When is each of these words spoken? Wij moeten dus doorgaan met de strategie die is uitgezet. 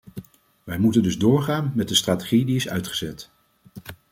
Wij 0.63 0.77
moeten 0.79 1.03
dus 1.03 1.17
doorgaan 1.17 1.71
met 1.75 1.87
de 1.89 1.95
strategie 1.95 2.45
die 2.45 2.55
is 2.55 2.69
uitgezet. 2.69 3.31